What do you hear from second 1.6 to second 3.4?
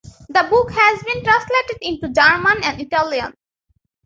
into German and Italian.